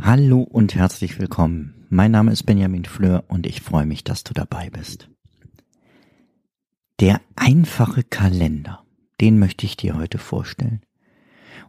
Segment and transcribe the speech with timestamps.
[0.00, 1.86] Hallo und herzlich willkommen.
[1.90, 5.08] Mein Name ist Benjamin Fleur und ich freue mich, dass du dabei bist.
[7.00, 8.84] Der einfache Kalender
[9.20, 10.80] den möchte ich dir heute vorstellen.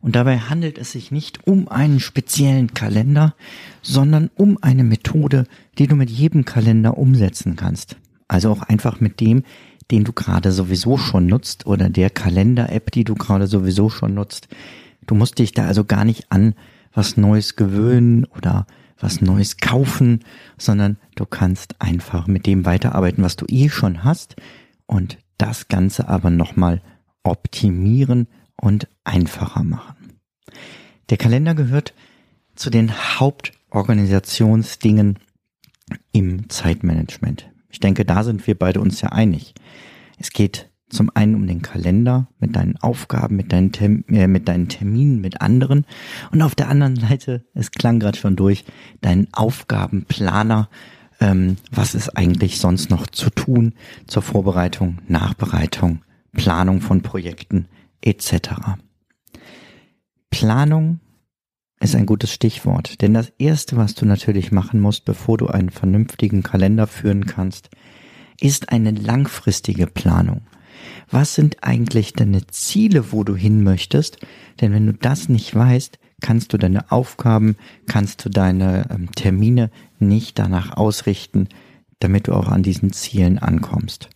[0.01, 3.35] Und dabei handelt es sich nicht um einen speziellen Kalender,
[3.81, 5.45] sondern um eine Methode,
[5.77, 7.97] die du mit jedem Kalender umsetzen kannst.
[8.27, 9.43] Also auch einfach mit dem,
[9.91, 14.47] den du gerade sowieso schon nutzt oder der Kalender-App, die du gerade sowieso schon nutzt.
[15.05, 16.55] Du musst dich da also gar nicht an
[16.93, 18.65] was Neues gewöhnen oder
[18.99, 20.21] was Neues kaufen,
[20.57, 24.35] sondern du kannst einfach mit dem weiterarbeiten, was du eh schon hast
[24.85, 26.81] und das Ganze aber nochmal
[27.23, 30.19] optimieren und einfacher machen.
[31.09, 31.93] Der Kalender gehört
[32.55, 35.19] zu den Hauptorganisationsdingen
[36.11, 37.49] im Zeitmanagement.
[37.69, 39.53] Ich denke, da sind wir beide uns ja einig.
[40.17, 43.73] Es geht zum einen um den Kalender mit deinen Aufgaben, mit deinen,
[44.09, 45.85] äh, mit deinen Terminen, mit anderen.
[46.31, 48.65] Und auf der anderen Seite, es klang gerade schon durch,
[49.01, 50.69] deinen Aufgabenplaner.
[51.19, 53.73] Ähm, was ist eigentlich sonst noch zu tun
[54.05, 56.01] zur Vorbereitung, Nachbereitung
[56.35, 57.67] Planung von Projekten
[58.01, 58.49] etc.
[60.29, 60.99] Planung
[61.79, 65.69] ist ein gutes Stichwort, denn das Erste, was du natürlich machen musst, bevor du einen
[65.69, 67.69] vernünftigen Kalender führen kannst,
[68.39, 70.41] ist eine langfristige Planung.
[71.09, 74.19] Was sind eigentlich deine Ziele, wo du hin möchtest?
[74.59, 77.55] Denn wenn du das nicht weißt, kannst du deine Aufgaben,
[77.87, 81.49] kannst du deine ähm, Termine nicht danach ausrichten,
[81.99, 84.09] damit du auch an diesen Zielen ankommst.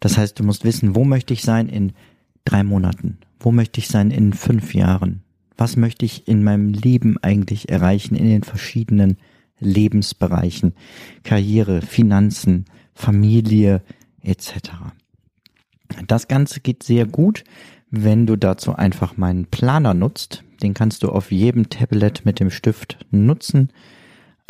[0.00, 1.92] Das heißt, du musst wissen, wo möchte ich sein in
[2.44, 3.18] drei Monaten?
[3.40, 5.22] Wo möchte ich sein in fünf Jahren?
[5.56, 9.16] Was möchte ich in meinem Leben eigentlich erreichen in den verschiedenen
[9.58, 10.74] Lebensbereichen?
[11.24, 13.82] Karriere, Finanzen, Familie
[14.22, 14.70] etc.
[16.06, 17.44] Das Ganze geht sehr gut,
[17.90, 20.44] wenn du dazu einfach meinen Planer nutzt.
[20.62, 23.72] Den kannst du auf jedem Tablet mit dem Stift nutzen.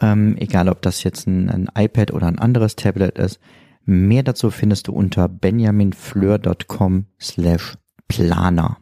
[0.00, 3.40] Ähm, egal, ob das jetzt ein, ein iPad oder ein anderes Tablet ist.
[3.84, 7.76] Mehr dazu findest du unter benjaminfleur.com slash
[8.08, 8.78] planer.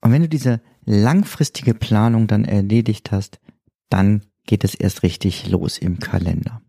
[0.00, 3.40] Und wenn du diese langfristige Planung dann erledigt hast,
[3.88, 6.62] dann geht es erst richtig los im Kalender.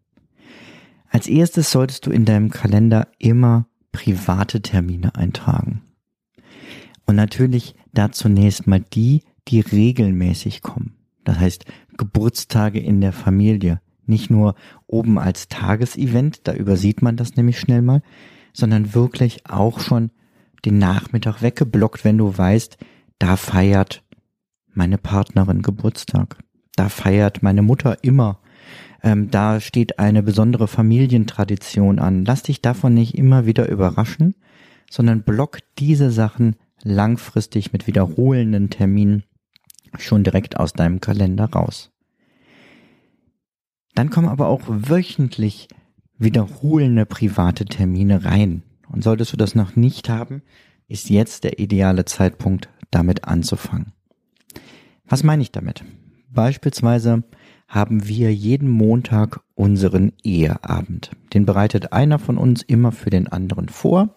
[1.10, 5.82] Als erstes solltest du in deinem Kalender immer private Termine eintragen.
[7.06, 10.96] Und natürlich da zunächst mal die, die regelmäßig kommen.
[11.24, 11.66] Das heißt
[11.98, 14.56] Geburtstage in der Familie, nicht nur
[14.86, 18.02] oben als Tagesevent, da übersieht man das nämlich schnell mal,
[18.54, 20.12] sondern wirklich auch schon
[20.66, 22.78] den Nachmittag weggeblockt, wenn du weißt,
[23.20, 24.04] da feiert
[24.74, 26.38] meine Partnerin Geburtstag,
[26.78, 28.40] da feiert meine Mutter immer,
[29.04, 32.26] ähm, da steht eine besondere Familientradition an.
[32.26, 34.36] Lass dich davon nicht immer wieder überraschen,
[34.90, 39.24] sondern block diese Sachen langfristig mit wiederholenden Terminen
[39.98, 41.92] schon direkt aus deinem Kalender raus.
[43.96, 45.68] Dann kommen aber auch wöchentlich
[46.18, 48.64] wiederholende private Termine rein.
[48.90, 50.44] Und solltest du das noch nicht haben,
[50.88, 53.94] ist jetzt der ideale Zeitpunkt, damit anzufangen.
[55.06, 55.84] Was meine ich damit?
[56.30, 57.24] Beispielsweise
[57.68, 61.12] haben wir jeden Montag unseren Eheabend.
[61.34, 64.16] Den bereitet einer von uns immer für den anderen vor.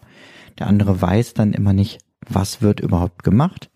[0.59, 3.69] Der andere weiß dann immer nicht, was wird überhaupt gemacht.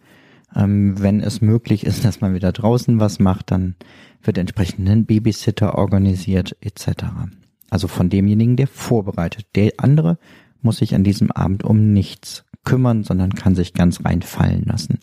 [0.56, 3.76] Ähm, wenn es möglich ist, dass man wieder draußen was macht, dann
[4.24, 7.06] wird entsprechend ein Babysitter organisiert etc.
[7.70, 9.46] Also von demjenigen, der vorbereitet.
[9.56, 10.18] Der andere
[10.62, 15.00] muss sich an diesem Abend um nichts kümmern, sondern kann sich ganz rein fallen lassen.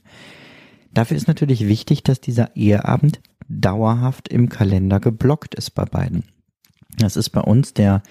[0.92, 6.24] Dafür ist natürlich wichtig, dass dieser Eheabend dauerhaft im Kalender geblockt ist bei beiden.
[6.98, 8.02] Das ist bei uns der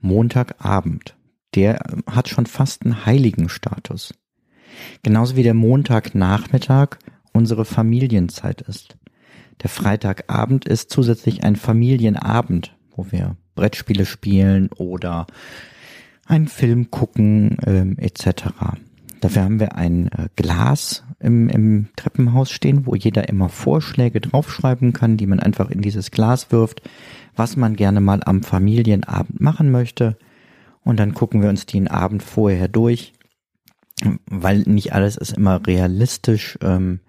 [0.00, 1.16] Montagabend.
[1.54, 1.78] Der
[2.10, 4.12] hat schon fast einen heiligen Status.
[5.02, 6.98] Genauso wie der Montagnachmittag
[7.32, 8.96] unsere Familienzeit ist.
[9.62, 15.26] Der Freitagabend ist zusätzlich ein Familienabend, wo wir Brettspiele spielen oder
[16.26, 18.46] einen Film gucken ähm, etc.
[19.20, 24.92] Dafür haben wir ein äh, Glas im, im Treppenhaus stehen, wo jeder immer Vorschläge draufschreiben
[24.92, 26.82] kann, die man einfach in dieses Glas wirft,
[27.34, 30.16] was man gerne mal am Familienabend machen möchte.
[30.82, 33.14] Und dann gucken wir uns den Abend vorher durch,
[34.26, 37.00] weil nicht alles ist immer realistisch, ähm,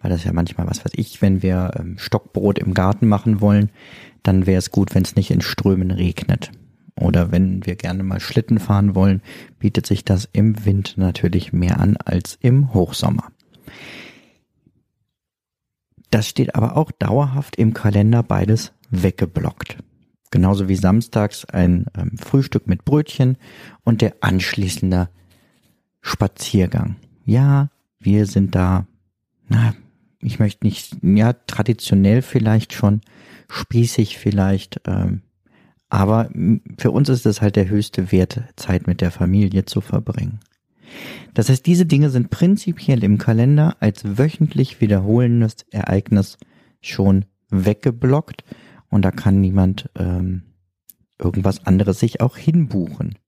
[0.00, 3.70] weil das ja manchmal, was weiß ich, wenn wir ähm, Stockbrot im Garten machen wollen,
[4.22, 6.50] dann wäre es gut, wenn es nicht in Strömen regnet.
[7.00, 9.22] Oder wenn wir gerne mal Schlitten fahren wollen,
[9.58, 13.31] bietet sich das im Winter natürlich mehr an als im Hochsommer.
[16.10, 19.78] Das steht aber auch dauerhaft im Kalender beides weggeblockt.
[20.30, 23.36] Genauso wie samstags ein ähm, Frühstück mit Brötchen
[23.84, 25.08] und der anschließende
[26.00, 26.96] Spaziergang.
[27.24, 28.86] Ja, wir sind da,
[29.48, 29.74] na,
[30.20, 33.00] ich möchte nicht, ja, traditionell vielleicht schon,
[33.48, 35.22] spießig vielleicht, ähm,
[35.88, 36.30] aber
[36.78, 40.40] für uns ist es halt der höchste Wert, Zeit mit der Familie zu verbringen.
[41.34, 46.36] Das heißt, diese Dinge sind prinzipiell im Kalender als wöchentlich wiederholendes Ereignis
[46.80, 48.44] schon weggeblockt
[48.90, 50.42] und da kann niemand ähm,
[51.18, 53.18] irgendwas anderes sich auch hinbuchen.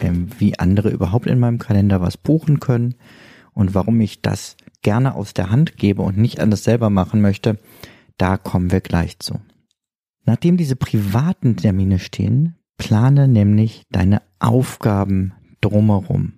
[0.00, 2.96] Ähm, wie andere überhaupt in meinem Kalender was buchen können
[3.54, 7.58] und warum ich das gerne aus der Hand gebe und nicht anders selber machen möchte,
[8.16, 9.40] da kommen wir gleich zu.
[10.24, 16.32] Nachdem diese privaten Termine stehen, plane nämlich deine Aufgaben drumherum.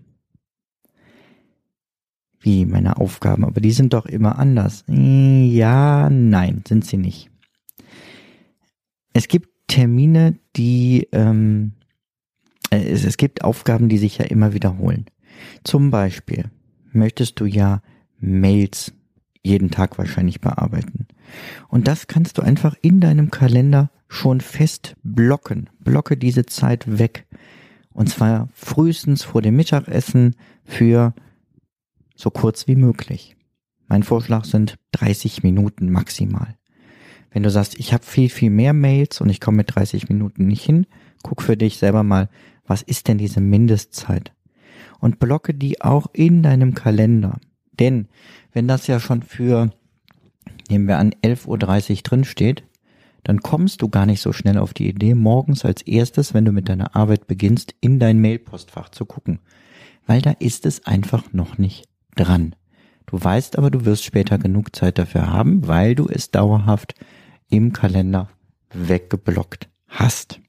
[2.41, 4.85] Wie meine Aufgaben, aber die sind doch immer anders.
[4.87, 7.31] Ja, nein, sind sie nicht.
[9.13, 11.73] Es gibt Termine, die, ähm,
[12.71, 15.07] es, es gibt Aufgaben, die sich ja immer wiederholen.
[15.65, 16.51] Zum Beispiel
[16.93, 17.83] möchtest du ja
[18.21, 18.93] Mails
[19.43, 21.08] jeden Tag wahrscheinlich bearbeiten.
[21.69, 25.71] Und das kannst du einfach in deinem Kalender schon fest blocken.
[25.81, 27.27] Blocke diese Zeit weg.
[27.93, 31.15] Und zwar frühestens vor dem Mittagessen für
[32.15, 33.37] so kurz wie möglich.
[33.87, 36.57] Mein Vorschlag sind 30 Minuten maximal.
[37.31, 40.47] Wenn du sagst, ich habe viel, viel mehr Mails und ich komme mit 30 Minuten
[40.47, 40.87] nicht hin,
[41.23, 42.29] guck für dich selber mal,
[42.67, 44.33] was ist denn diese Mindestzeit?
[45.01, 47.39] Und blocke die auch in deinem Kalender.
[47.79, 48.09] Denn
[48.53, 49.73] wenn das ja schon für,
[50.71, 51.47] nehmen wir an, 11.30
[51.91, 52.65] Uhr drin steht,
[53.25, 56.53] dann kommst du gar nicht so schnell auf die Idee, morgens als erstes, wenn du
[56.53, 59.41] mit deiner Arbeit beginnst, in dein Mailpostfach zu gucken.
[60.07, 62.55] Weil da ist es einfach noch nicht dran.
[63.07, 66.95] Du weißt aber, du wirst später genug Zeit dafür haben, weil du es dauerhaft
[67.49, 68.29] im Kalender
[68.73, 70.41] weggeblockt hast.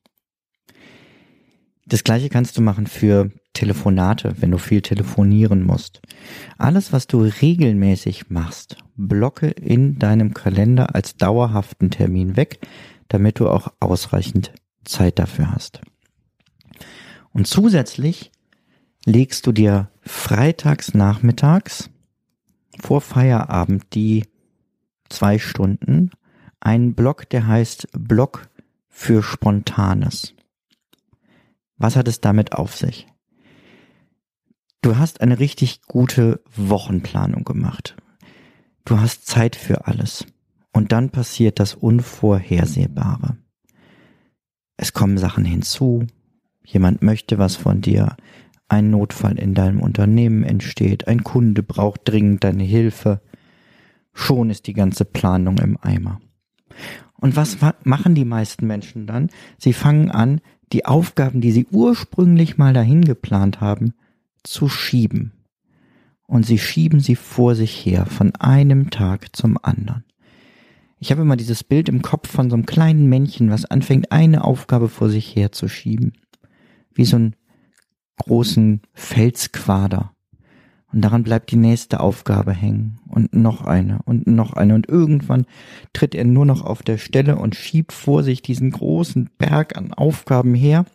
[1.86, 6.02] Das gleiche kannst du machen für Telefonate, wenn du viel telefonieren musst.
[6.58, 12.60] Alles, was du regelmäßig machst, blocke in deinem Kalender als dauerhaften Termin weg,
[13.08, 14.52] damit du auch ausreichend
[14.86, 15.82] Zeit dafür hast.
[17.32, 18.32] Und zusätzlich
[19.06, 21.90] legst du dir freitags nachmittags
[22.80, 24.26] vor Feierabend die
[25.10, 26.12] zwei Stunden
[26.60, 28.50] einen Block, der heißt Block
[28.90, 30.34] für Spontanes.
[31.78, 33.08] Was hat es damit auf sich?
[34.82, 37.96] Du hast eine richtig gute Wochenplanung gemacht.
[38.90, 40.26] Du hast Zeit für alles.
[40.74, 43.38] Und dann passiert das Unvorhersehbare.
[44.78, 46.08] Es kommen Sachen hinzu.
[46.66, 48.18] Jemand möchte was von dir.
[48.68, 51.08] Ein Notfall in deinem Unternehmen entsteht.
[51.08, 53.22] Ein Kunde braucht dringend deine Hilfe.
[54.12, 56.20] Schon ist die ganze Planung im Eimer.
[57.14, 59.30] Und was machen die meisten Menschen dann?
[59.60, 60.42] Sie fangen an,
[60.74, 63.94] die Aufgaben, die sie ursprünglich mal dahin geplant haben,
[64.44, 65.39] zu schieben.
[66.30, 70.04] Und sie schieben sie vor sich her, von einem Tag zum anderen.
[71.00, 74.44] Ich habe immer dieses Bild im Kopf von so einem kleinen Männchen, was anfängt, eine
[74.44, 76.14] Aufgabe vor sich her zu schieben.
[76.94, 77.36] Wie so einen
[78.20, 80.14] großen Felsquader.
[80.94, 83.00] Und daran bleibt die nächste Aufgabe hängen.
[83.08, 84.76] Und noch eine und noch eine.
[84.76, 85.48] Und irgendwann
[85.94, 89.94] tritt er nur noch auf der Stelle und schiebt vor sich diesen großen Berg an
[89.96, 90.86] Aufgaben her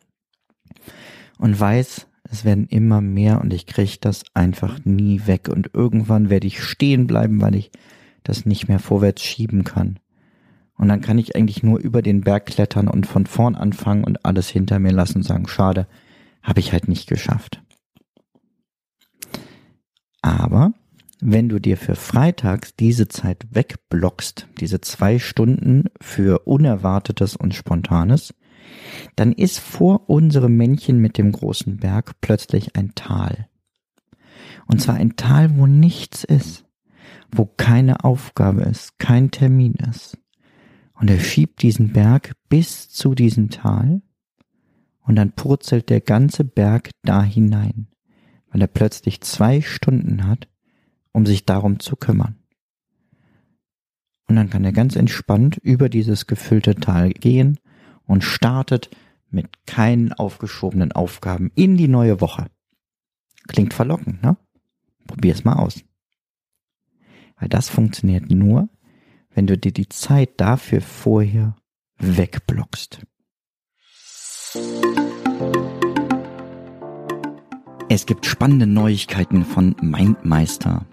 [1.38, 5.48] und weiß, es werden immer mehr und ich kriege das einfach nie weg.
[5.48, 7.70] Und irgendwann werde ich stehen bleiben, weil ich
[8.24, 10.00] das nicht mehr vorwärts schieben kann.
[10.76, 14.24] Und dann kann ich eigentlich nur über den Berg klettern und von vorn anfangen und
[14.24, 15.86] alles hinter mir lassen und sagen, schade,
[16.42, 17.62] habe ich halt nicht geschafft.
[20.20, 20.72] Aber
[21.20, 28.34] wenn du dir für freitags diese Zeit wegblockst, diese zwei Stunden für Unerwartetes und Spontanes,
[29.16, 33.48] dann ist vor unserem Männchen mit dem großen Berg plötzlich ein Tal.
[34.66, 36.64] Und zwar ein Tal, wo nichts ist,
[37.30, 40.18] wo keine Aufgabe ist, kein Termin ist.
[40.94, 44.02] Und er schiebt diesen Berg bis zu diesem Tal
[45.00, 47.88] und dann purzelt der ganze Berg da hinein
[48.54, 50.46] weil er plötzlich zwei Stunden hat,
[51.10, 52.36] um sich darum zu kümmern.
[54.28, 57.58] und dann kann er ganz entspannt über dieses gefüllte Tal gehen
[58.06, 58.90] und startet
[59.30, 62.46] mit keinen aufgeschobenen Aufgaben in die neue Woche.
[63.48, 64.36] Klingt verlockend, ne?
[65.06, 65.84] Probier's mal aus.
[67.38, 68.68] Weil das funktioniert nur,
[69.34, 71.56] wenn du dir die Zeit dafür vorher
[71.98, 73.00] wegblockst.
[77.88, 80.86] Es gibt spannende Neuigkeiten von Mindmeister.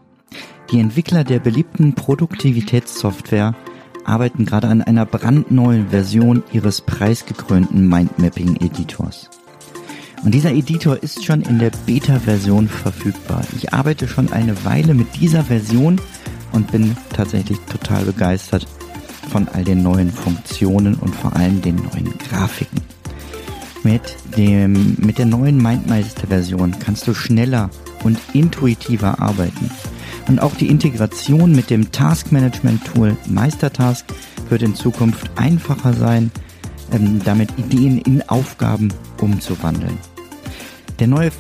[0.72, 3.56] Die Entwickler der beliebten Produktivitätssoftware
[4.04, 9.30] arbeiten gerade an einer brandneuen Version ihres preisgekrönten Mindmapping-Editors.
[10.24, 13.44] Und dieser Editor ist schon in der Beta-Version verfügbar.
[13.56, 16.00] Ich arbeite schon eine Weile mit dieser Version
[16.52, 18.68] und bin tatsächlich total begeistert
[19.32, 22.82] von all den neuen Funktionen und vor allem den neuen Grafiken.
[23.84, 27.72] Mit, dem, mit der neuen Mindmeister-Version kannst du schneller
[28.04, 29.72] und intuitiver arbeiten.
[30.28, 34.06] Und auch die Integration mit dem Task-Management-Tool Meistertask
[34.50, 36.32] wird in Zukunft einfacher sein,
[36.92, 39.98] ähm, damit Ideen in Aufgaben umzuwandeln.
[41.00, 41.32] Der neue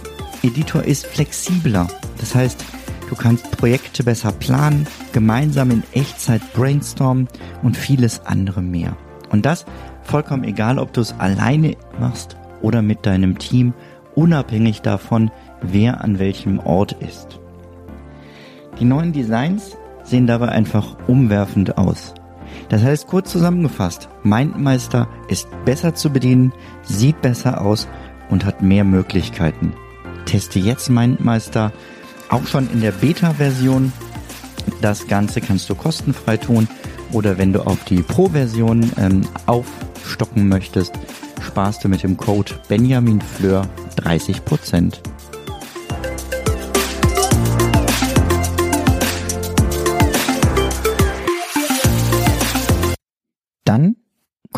[0.43, 1.87] Editor ist flexibler.
[2.17, 2.63] Das heißt,
[3.09, 7.27] du kannst Projekte besser planen, gemeinsam in Echtzeit brainstormen
[7.61, 8.97] und vieles andere mehr.
[9.29, 9.65] Und das
[10.03, 13.73] vollkommen egal, ob du es alleine machst oder mit deinem Team,
[14.15, 17.40] unabhängig davon, wer an welchem Ort ist.
[18.81, 22.15] Die neuen Designs sehen dabei einfach umwerfend aus.
[22.69, 27.87] Das heißt kurz zusammengefasst, Mindmeister ist besser zu bedienen, sieht besser aus
[28.31, 29.73] und hat mehr Möglichkeiten.
[30.25, 31.71] Teste jetzt Mindmeister
[32.29, 33.93] auch schon in der Beta-Version.
[34.81, 36.67] Das Ganze kannst du kostenfrei tun
[37.11, 40.93] oder wenn du auf die Pro-Version ähm, aufstocken möchtest,
[41.39, 45.20] sparst du mit dem Code Benjamin Fleur 30%.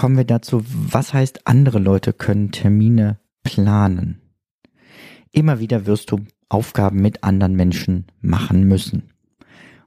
[0.04, 4.20] Kommen wir dazu, was heißt, andere Leute können Termine planen.
[5.32, 9.14] Immer wieder wirst du Aufgaben mit anderen Menschen machen müssen.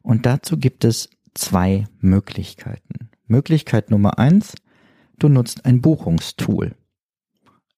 [0.00, 3.10] Und dazu gibt es zwei Möglichkeiten.
[3.26, 4.54] Möglichkeit Nummer eins,
[5.18, 6.76] du nutzt ein Buchungstool.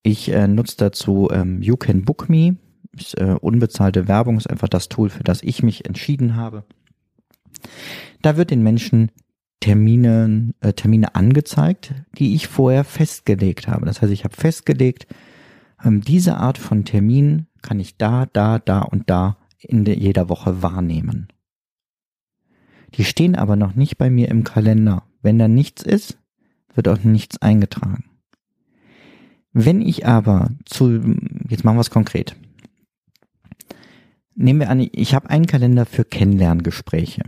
[0.04, 2.56] Ich äh, nutze dazu ähm, You Can Book Me.
[2.96, 6.62] Ist, äh, unbezahlte Werbung ist einfach das Tool, für das ich mich entschieden habe.
[8.22, 9.10] Da wird den Menschen
[9.60, 13.86] Termine, äh, Termine angezeigt, die ich vorher festgelegt habe.
[13.86, 15.06] Das heißt, ich habe festgelegt,
[15.84, 20.62] ähm, diese Art von Termin kann ich da, da, da und da in jeder Woche
[20.62, 21.28] wahrnehmen.
[22.94, 25.04] Die stehen aber noch nicht bei mir im Kalender.
[25.22, 26.18] Wenn da nichts ist,
[26.74, 28.04] wird auch nichts eingetragen.
[29.52, 31.16] Wenn ich aber zu,
[31.48, 32.36] jetzt machen wir es konkret.
[34.34, 37.24] Nehmen wir an, ich habe einen Kalender für Kennenlerngespräche.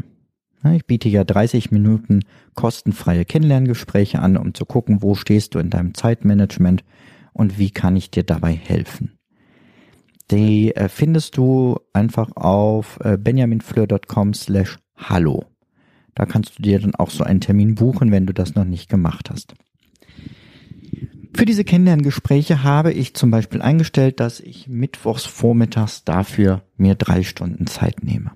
[0.64, 2.20] Ich biete ja 30 Minuten
[2.54, 6.84] kostenfreie Kennenlerngespräche an, um zu gucken, wo stehst du in deinem Zeitmanagement
[7.32, 9.18] und wie kann ich dir dabei helfen.
[10.30, 15.44] Die äh, findest du einfach auf äh, benjaminfleur.com slash hallo.
[16.14, 18.88] Da kannst du dir dann auch so einen Termin buchen, wenn du das noch nicht
[18.88, 19.54] gemacht hast.
[21.34, 27.22] Für diese Kennenlerngespräche habe ich zum Beispiel eingestellt, dass ich mittwochs vormittags dafür mir drei
[27.22, 28.32] Stunden Zeit nehme.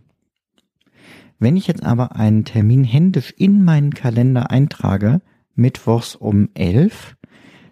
[1.39, 5.21] Wenn ich jetzt aber einen Termin händisch in meinen Kalender eintrage,
[5.55, 7.17] mittwochs um elf,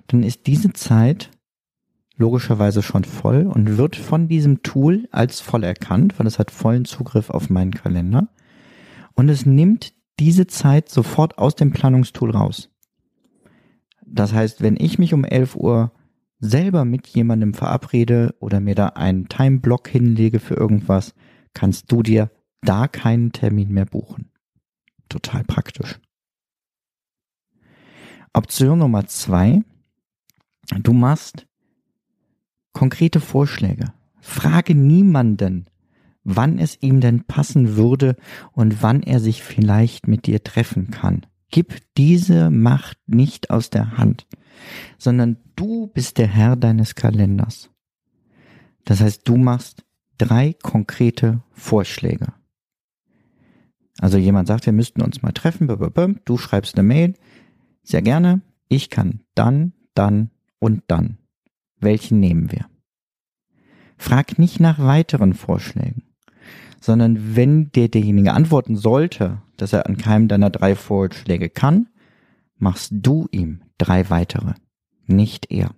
[0.08, 1.30] dann ist diese Zeit
[2.16, 6.84] logischerweise schon voll und wird von diesem Tool als voll erkannt, weil es hat vollen
[6.84, 8.28] Zugriff auf meinen Kalender.
[9.14, 12.70] Und es nimmt diese Zeit sofort aus dem Planungstool raus.
[14.06, 15.92] Das heißt, wenn ich mich um 11 Uhr
[16.38, 21.14] selber mit jemandem verabrede oder mir da einen Timeblock hinlege für irgendwas,
[21.54, 22.30] kannst du dir
[22.62, 24.30] da keinen Termin mehr buchen.
[25.08, 26.00] Total praktisch.
[28.32, 29.62] Option Nummer zwei
[30.80, 31.46] Du machst
[32.72, 33.92] konkrete Vorschläge.
[34.20, 35.66] Frage niemanden,
[36.24, 38.16] wann es ihm denn passen würde
[38.52, 41.26] und wann er sich vielleicht mit dir treffen kann.
[41.50, 44.26] Gib diese Macht nicht aus der Hand,
[44.96, 47.70] sondern du bist der Herr deines Kalenders.
[48.84, 49.84] Das heißt, du machst
[50.16, 52.32] drei konkrete Vorschläge.
[53.98, 55.68] Also jemand sagt, wir müssten uns mal treffen,
[56.24, 57.14] du schreibst eine Mail,
[57.82, 61.18] sehr gerne, ich kann dann, dann und dann.
[61.78, 62.66] Welchen nehmen wir?
[63.98, 66.02] Frag nicht nach weiteren Vorschlägen,
[66.80, 71.88] sondern wenn dir derjenige antworten sollte, dass er an keinem deiner drei Vorschläge kann,
[72.56, 74.54] machst du ihm drei weitere,
[75.06, 75.74] nicht er.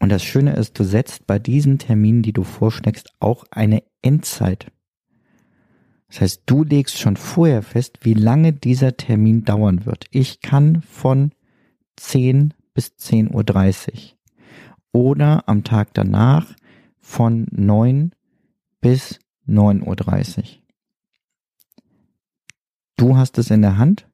[0.00, 4.72] Und das Schöne ist, du setzt bei diesen Terminen, die du vorschlägst, auch eine Endzeit.
[6.12, 10.04] Das heißt, du legst schon vorher fest, wie lange dieser Termin dauern wird.
[10.10, 11.32] Ich kann von
[11.96, 16.54] 10 bis 10.30 Uhr oder am Tag danach
[17.00, 18.12] von 9
[18.82, 20.44] bis 9.30 Uhr.
[22.98, 24.06] Du hast es in der Hand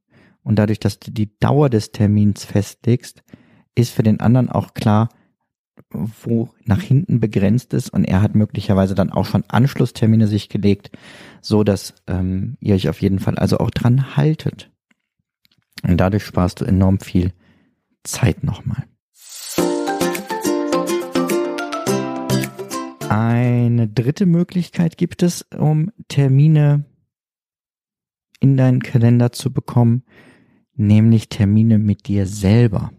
[0.45, 3.25] und dadurch, dass du die Dauer des Termins festlegst,
[3.75, 5.09] ist für den anderen auch klar,
[5.91, 10.91] wo nach hinten begrenzt ist und er hat möglicherweise dann auch schon Anschlusstermine sich gelegt,
[11.41, 14.71] so dass ähm, ihr euch auf jeden Fall also auch dran haltet.
[15.83, 17.33] Und dadurch sparst du enorm viel
[18.03, 18.85] Zeit nochmal.
[23.09, 26.85] Eine dritte Möglichkeit gibt es, um Termine
[28.41, 30.05] in deinen Kalender zu bekommen,
[30.75, 32.93] nämlich Termine mit dir selber.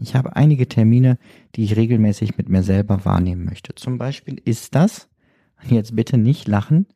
[0.00, 1.18] Ich habe einige Termine,
[1.54, 3.74] die ich regelmäßig mit mir selber wahrnehmen möchte.
[3.74, 5.08] Zum Beispiel ist das,
[5.68, 6.86] jetzt bitte nicht lachen,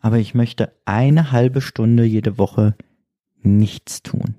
[0.00, 2.76] aber ich möchte eine halbe Stunde jede Woche
[3.42, 4.34] nichts tun.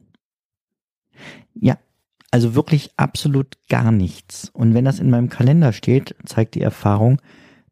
[1.53, 1.77] Ja,
[2.31, 4.49] also wirklich absolut gar nichts.
[4.49, 7.21] Und wenn das in meinem Kalender steht, zeigt die Erfahrung,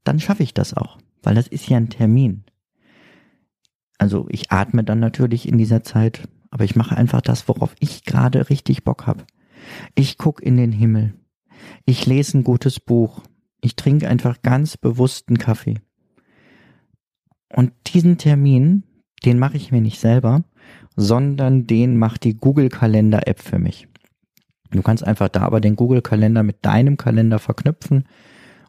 [0.04, 2.44] dann schaffe ich das auch, weil das ist ja ein Termin.
[3.98, 8.04] Also ich atme dann natürlich in dieser Zeit, aber ich mache einfach das, worauf ich
[8.06, 9.26] gerade richtig Bock habe.
[9.96, 11.14] Ich guck in den Himmel.
[11.86, 13.22] Ich lese ein gutes Buch.
[13.62, 15.80] Ich trinke einfach ganz bewussten Kaffee.
[17.54, 18.84] Und diesen Termin,
[19.26, 20.44] den mache ich mir nicht selber,
[20.96, 23.88] sondern den macht die Google Kalender App für mich.
[24.72, 28.06] Du kannst einfach da aber den Google Kalender mit deinem Kalender verknüpfen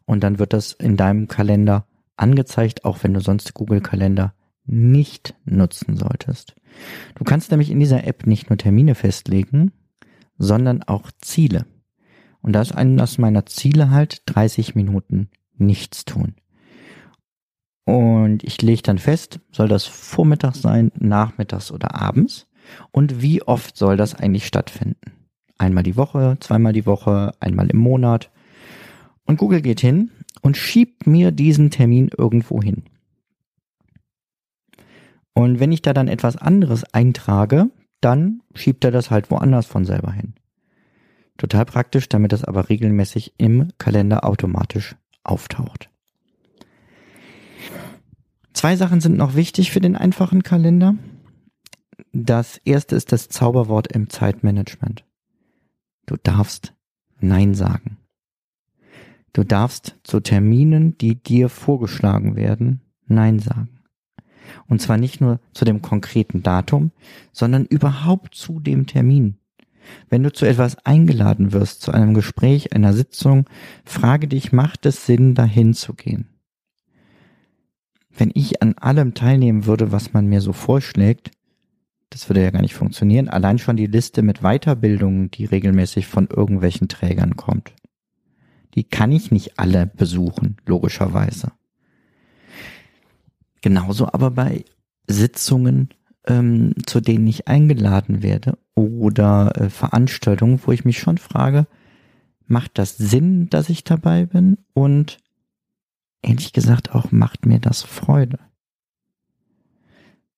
[0.04, 1.86] und dann wird das in deinem Kalender
[2.16, 4.34] angezeigt, auch wenn du sonst Google Kalender
[4.66, 6.54] nicht nutzen solltest.
[7.14, 9.72] Du kannst nämlich in dieser App nicht nur Termine festlegen,
[10.38, 11.66] sondern auch Ziele.
[12.40, 16.34] Und da ist eines meiner Ziele halt 30 Minuten nichts tun.
[17.84, 22.46] Und ich lege dann fest, soll das vormittags sein, nachmittags oder abends?
[22.90, 25.12] Und wie oft soll das eigentlich stattfinden?
[25.58, 28.30] Einmal die Woche, zweimal die Woche, einmal im Monat.
[29.26, 30.10] Und Google geht hin
[30.42, 32.84] und schiebt mir diesen Termin irgendwo hin.
[35.34, 37.70] Und wenn ich da dann etwas anderes eintrage,
[38.04, 40.34] dann schiebt er das halt woanders von selber hin.
[41.38, 45.90] Total praktisch, damit das aber regelmäßig im Kalender automatisch auftaucht.
[48.52, 50.94] Zwei Sachen sind noch wichtig für den einfachen Kalender.
[52.12, 55.04] Das erste ist das Zauberwort im Zeitmanagement.
[56.06, 56.74] Du darfst
[57.18, 57.96] Nein sagen.
[59.32, 63.73] Du darfst zu Terminen, die dir vorgeschlagen werden, Nein sagen.
[64.68, 66.92] Und zwar nicht nur zu dem konkreten Datum,
[67.32, 69.36] sondern überhaupt zu dem Termin.
[70.08, 73.46] Wenn du zu etwas eingeladen wirst, zu einem Gespräch, einer Sitzung,
[73.84, 76.28] frage dich, macht es Sinn, dahin zu gehen?
[78.16, 81.32] Wenn ich an allem teilnehmen würde, was man mir so vorschlägt,
[82.10, 83.28] das würde ja gar nicht funktionieren.
[83.28, 87.74] Allein schon die Liste mit Weiterbildungen, die regelmäßig von irgendwelchen Trägern kommt.
[88.74, 91.52] Die kann ich nicht alle besuchen, logischerweise.
[93.64, 94.66] Genauso aber bei
[95.06, 95.88] Sitzungen,
[96.26, 101.66] ähm, zu denen ich eingeladen werde oder äh, Veranstaltungen, wo ich mich schon frage,
[102.46, 104.58] macht das Sinn, dass ich dabei bin?
[104.74, 105.16] Und
[106.20, 108.38] ehrlich gesagt auch, macht mir das Freude?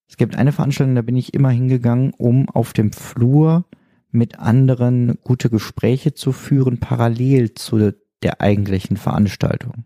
[0.08, 3.64] Es gibt eine Veranstaltung, da bin ich immer hingegangen, um auf dem Flur
[4.12, 9.84] mit anderen gute Gespräche zu führen, parallel zu der eigentlichen Veranstaltung.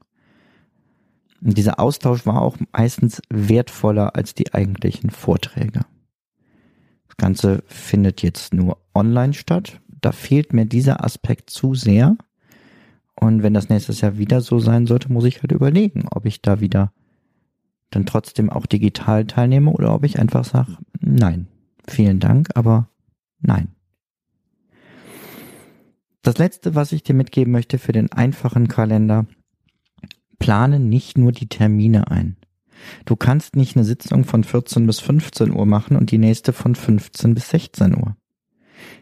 [1.42, 5.80] Und dieser Austausch war auch meistens wertvoller als die eigentlichen Vorträge.
[7.08, 9.80] Das Ganze findet jetzt nur online statt.
[10.00, 12.16] Da fehlt mir dieser Aspekt zu sehr.
[13.14, 16.40] Und wenn das nächstes Jahr wieder so sein sollte, muss ich halt überlegen, ob ich
[16.40, 16.92] da wieder
[17.90, 21.48] dann trotzdem auch digital teilnehme oder ob ich einfach sage, nein,
[21.86, 22.88] vielen Dank, aber
[23.40, 23.68] nein.
[26.22, 29.26] Das letzte, was ich dir mitgeben möchte für den einfachen Kalender,
[30.40, 32.36] plane nicht nur die Termine ein.
[33.04, 36.74] Du kannst nicht eine Sitzung von 14 bis 15 Uhr machen und die nächste von
[36.74, 38.16] 15 bis 16 Uhr.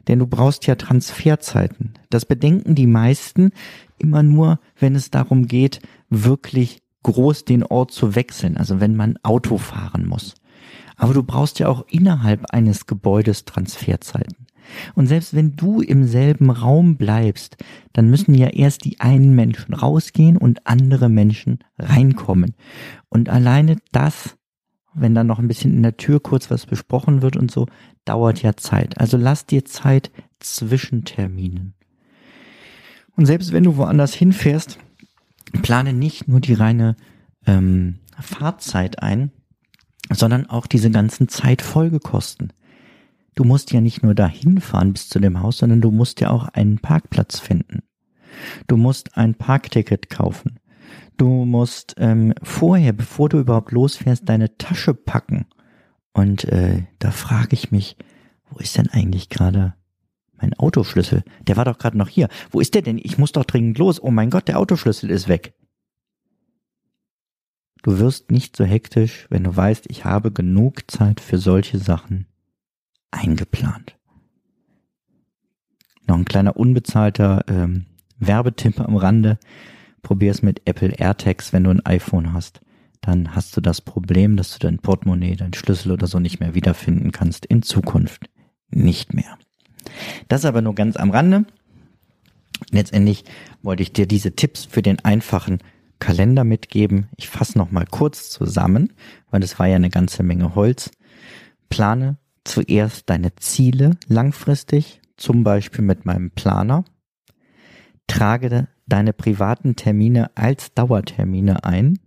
[0.09, 1.95] Denn du brauchst ja Transferzeiten.
[2.11, 3.53] Das bedenken die meisten
[3.99, 9.17] immer nur, wenn es darum geht, wirklich groß den Ort zu wechseln, also wenn man
[9.23, 10.35] Auto fahren muss.
[10.99, 14.47] Aber du brauchst ja auch innerhalb eines Gebäudes Transferzeiten.
[14.95, 17.57] Und selbst wenn du im selben Raum bleibst,
[17.95, 22.55] dann müssen ja erst die einen Menschen rausgehen und andere Menschen reinkommen.
[23.09, 24.37] Und alleine das,
[24.93, 27.67] wenn dann noch ein bisschen in der Tür kurz was besprochen wird und so,
[28.05, 29.01] dauert ja Zeit.
[29.01, 31.75] Also lass dir Zeit zwischen Terminen.
[33.17, 34.79] Und selbst wenn du woanders hinfährst,
[35.63, 36.97] plane nicht nur die reine
[37.47, 39.33] ähm, Fahrzeit ein,
[40.11, 42.53] sondern auch diese ganzen Zeitfolgekosten.
[43.35, 46.31] Du musst ja nicht nur dahin fahren bis zu dem Haus, sondern du musst ja
[46.31, 47.83] auch einen Parkplatz finden.
[48.67, 50.59] Du musst ein Parkticket kaufen.
[51.17, 55.47] Du musst ähm, vorher, bevor du überhaupt losfährst, deine Tasche packen.
[56.13, 57.97] Und äh, da frage ich mich,
[58.51, 59.75] wo ist denn eigentlich gerade
[60.41, 61.23] mein Autoschlüssel?
[61.47, 62.29] Der war doch gerade noch hier.
[62.51, 62.99] Wo ist der denn?
[62.99, 64.03] Ich muss doch dringend los.
[64.03, 65.55] Oh mein Gott, der Autoschlüssel ist weg.
[67.83, 72.27] Du wirst nicht so hektisch, wenn du weißt, ich habe genug Zeit für solche Sachen
[73.11, 73.97] eingeplant.
[76.07, 77.87] Noch ein kleiner unbezahlter ähm,
[78.19, 79.39] Werbetipp am Rande.
[80.03, 82.61] Probier es mit Apple AirTags, wenn du ein iPhone hast.
[83.01, 86.55] Dann hast du das Problem, dass du dein Portemonnaie, dein Schlüssel oder so nicht mehr
[86.55, 87.47] wiederfinden kannst.
[87.47, 88.29] In Zukunft
[88.71, 89.39] nicht mehr.
[90.29, 91.45] Das aber nur ganz am Rande.
[92.71, 93.25] Letztendlich
[93.63, 95.59] wollte ich dir diese Tipps für den einfachen
[95.99, 97.09] Kalender mitgeben.
[97.17, 98.93] Ich fasse noch mal kurz zusammen,
[99.31, 100.91] weil es war ja eine ganze Menge Holz.
[101.69, 106.85] Plane zuerst deine Ziele langfristig, zum Beispiel mit meinem Planer.
[108.07, 111.99] Trage deine privaten Termine als Dauertermine ein,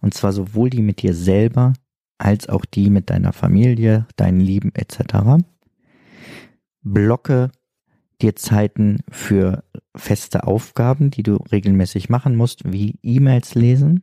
[0.00, 1.74] und zwar sowohl die mit dir selber
[2.18, 5.44] als auch die mit deiner Familie, deinen Lieben etc.
[6.82, 7.50] Blocke
[8.22, 14.02] dir Zeiten für feste Aufgaben, die du regelmäßig machen musst, wie E-Mails lesen.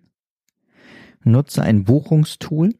[1.24, 2.76] Nutze ein Buchungstool.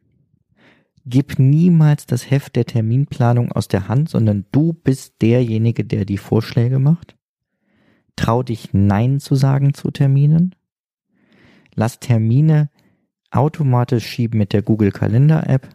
[1.06, 6.18] Gib niemals das Heft der Terminplanung aus der Hand, sondern du bist derjenige, der die
[6.18, 7.16] Vorschläge macht.
[8.16, 10.56] Trau dich Nein zu sagen zu Terminen.
[11.74, 12.70] Lass Termine
[13.32, 15.70] automatisch schieben mit der Google Kalender App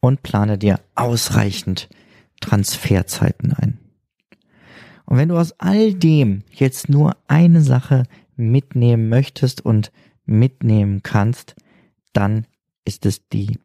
[0.00, 1.88] und plane dir ausreichend
[2.40, 3.78] Transferzeiten ein.
[5.08, 8.02] Und wenn du aus all dem jetzt nur eine Sache
[8.36, 9.90] mitnehmen möchtest und
[10.26, 11.56] mitnehmen kannst,
[12.12, 12.46] dann
[12.84, 13.58] ist es die,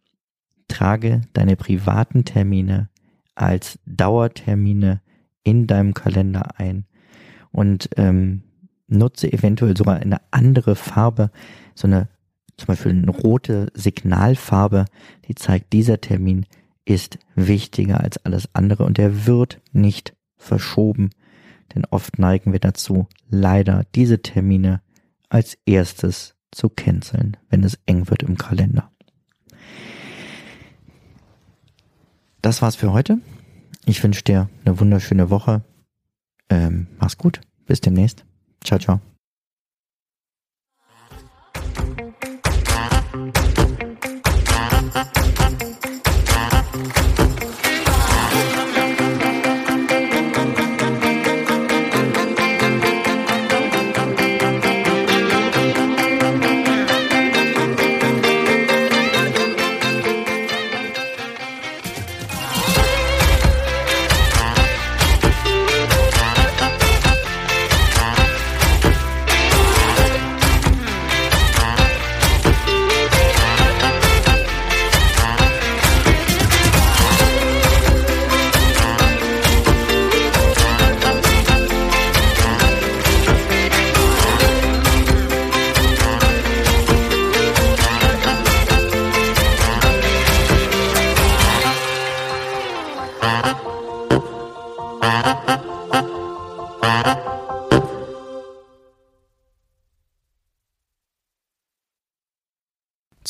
[0.69, 2.87] trage deine privaten Termine
[3.35, 5.01] als Dauertermine
[5.43, 6.85] in deinem Kalender ein.
[7.51, 8.43] Und ähm,
[8.87, 11.29] nutze eventuell sogar eine andere Farbe,
[11.75, 12.07] so eine
[12.55, 14.85] zum Beispiel eine rote Signalfarbe,
[15.27, 16.45] die zeigt, dieser Termin
[16.85, 21.09] ist wichtiger als alles andere und er wird nicht verschoben
[21.73, 24.81] denn oft neigen wir dazu, leider diese Termine
[25.29, 28.91] als erstes zu canceln, wenn es eng wird im Kalender.
[32.41, 33.19] Das war's für heute.
[33.85, 35.63] Ich wünsche dir eine wunderschöne Woche.
[36.49, 37.41] Ähm, mach's gut.
[37.65, 38.25] Bis demnächst.
[38.63, 39.12] Ciao, ciao.